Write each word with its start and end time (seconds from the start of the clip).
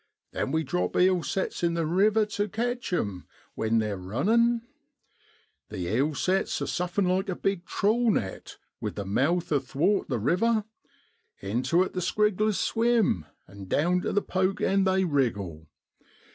Then 0.31 0.51
we 0.51 0.63
drop 0.63 0.95
eel 0.97 1.21
sets 1.21 1.61
in 1.61 1.75
the 1.75 1.85
river 1.85 2.25
tu 2.25 2.47
catch 2.49 2.91
'em 2.91 3.27
when 3.53 3.77
they're 3.77 3.95
MAY 3.95 4.01
IN 4.01 4.07
BROADLAND. 4.09 4.59
51 4.59 4.59
runnin 4.59 4.61
I 4.61 4.65
The 5.91 5.95
eel 5.95 6.15
sets 6.15 6.59
are 6.63 6.87
suffin 6.87 7.05
like 7.07 7.29
a 7.29 7.35
big 7.35 7.65
trawl 7.65 8.09
net, 8.09 8.57
with 8.79 8.95
the 8.95 9.05
mouth 9.05 9.51
athwart 9.51 10.09
the 10.09 10.17
river; 10.17 10.63
into 11.39 11.83
it 11.83 11.93
the 11.93 12.01
scrigglers 12.01 12.57
swim, 12.57 13.27
and 13.45 13.69
down 13.69 14.01
tu 14.01 14.11
the 14.11 14.23
poke 14.23 14.59
end 14.59 14.87
they 14.87 15.03
wriggle. 15.05 15.67